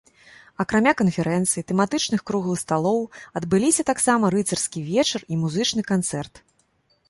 [0.63, 2.99] Акрамя канферэнцыі, тэматычных круглых сталоў
[3.43, 6.47] адбыліся таксама рыцарскі вечар і музычны канцэрт.